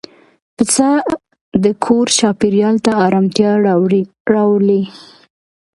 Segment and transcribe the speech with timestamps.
[0.55, 0.89] پسه
[1.63, 3.51] د کور چاپېریال ته آرامتیا
[4.35, 4.83] راولي.